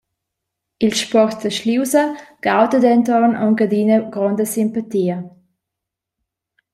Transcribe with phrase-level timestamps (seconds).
[0.85, 2.03] Il sport da sliusa
[2.45, 5.17] gauda denton aunc adina gronda simpatia.